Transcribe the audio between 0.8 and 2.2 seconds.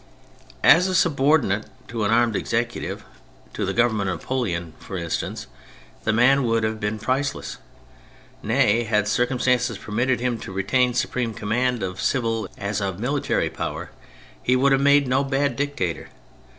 a subordinate to an